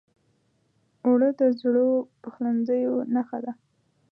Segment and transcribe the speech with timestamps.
[1.05, 1.89] اوړه د زړو
[2.21, 3.51] پخلنځیو نښه ده